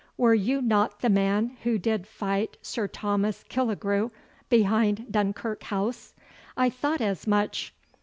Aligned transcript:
Were 0.17 0.33
you 0.33 0.63
not 0.63 1.01
the 1.01 1.11
man 1.11 1.57
who 1.61 1.77
did 1.77 2.07
fight 2.07 2.57
Sir 2.63 2.87
Thomas 2.87 3.43
Killigrew 3.47 4.09
behind 4.49 5.05
Dunkirk 5.11 5.61
House? 5.65 6.15
I 6.57 6.71
thought 6.71 7.01
as 7.01 7.27
much. 7.27 7.71